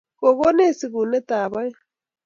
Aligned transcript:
Kigonech 0.19 0.75
sigunetab 0.79 1.53
aeng 1.61 1.77